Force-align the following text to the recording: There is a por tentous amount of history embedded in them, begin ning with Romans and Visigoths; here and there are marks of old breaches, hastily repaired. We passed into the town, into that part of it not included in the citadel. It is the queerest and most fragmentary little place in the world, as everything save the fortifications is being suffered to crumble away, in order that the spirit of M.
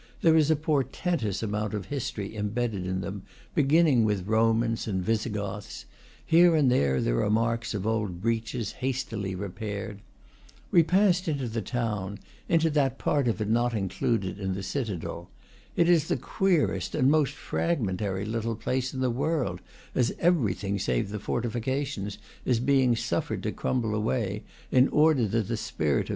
There 0.23 0.35
is 0.35 0.49
a 0.49 0.55
por 0.55 0.83
tentous 0.83 1.43
amount 1.43 1.75
of 1.75 1.85
history 1.85 2.35
embedded 2.35 2.87
in 2.87 3.01
them, 3.01 3.21
begin 3.53 3.85
ning 3.85 4.03
with 4.03 4.25
Romans 4.25 4.87
and 4.87 5.03
Visigoths; 5.05 5.85
here 6.25 6.55
and 6.55 6.71
there 6.71 6.95
are 7.23 7.29
marks 7.29 7.75
of 7.75 7.85
old 7.85 8.19
breaches, 8.19 8.71
hastily 8.71 9.35
repaired. 9.35 10.01
We 10.71 10.81
passed 10.81 11.27
into 11.27 11.47
the 11.47 11.61
town, 11.61 12.17
into 12.49 12.71
that 12.71 12.97
part 12.97 13.27
of 13.27 13.41
it 13.41 13.47
not 13.51 13.75
included 13.75 14.39
in 14.39 14.55
the 14.55 14.63
citadel. 14.63 15.29
It 15.75 15.87
is 15.87 16.07
the 16.07 16.17
queerest 16.17 16.95
and 16.95 17.11
most 17.11 17.33
fragmentary 17.35 18.25
little 18.25 18.55
place 18.55 18.95
in 18.95 19.01
the 19.01 19.11
world, 19.11 19.61
as 19.93 20.15
everything 20.17 20.79
save 20.79 21.09
the 21.11 21.19
fortifications 21.19 22.17
is 22.43 22.59
being 22.59 22.95
suffered 22.95 23.43
to 23.43 23.51
crumble 23.51 23.93
away, 23.93 24.45
in 24.71 24.87
order 24.87 25.27
that 25.27 25.47
the 25.47 25.57
spirit 25.57 26.09
of 26.09 26.09
M. 26.09 26.09